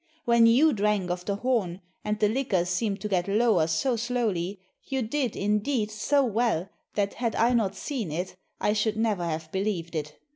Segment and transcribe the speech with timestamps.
[0.25, 4.59] When you drank of the horn and the liquor seemed to get lower so slowly,
[4.83, 9.51] you did, indeed, so well that had I not seen it, I should never have
[9.51, 10.19] believed it.